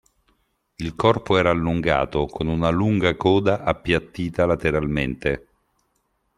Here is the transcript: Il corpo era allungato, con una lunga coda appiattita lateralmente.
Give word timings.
Il 0.77 0.95
corpo 0.95 1.37
era 1.37 1.51
allungato, 1.51 2.25
con 2.25 2.47
una 2.47 2.69
lunga 2.71 3.15
coda 3.15 3.61
appiattita 3.63 4.47
lateralmente. 4.47 5.47